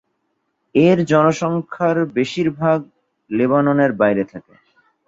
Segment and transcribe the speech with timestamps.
[0.75, 2.79] এর জনসংখ্যার বেশিরভাগ
[3.29, 4.53] লেবাননের বাইরে থাকে।